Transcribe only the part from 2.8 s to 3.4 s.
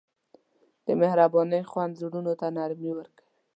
ورکوي.